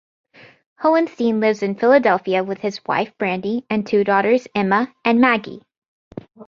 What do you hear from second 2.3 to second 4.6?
with his wife Brandi and two daughters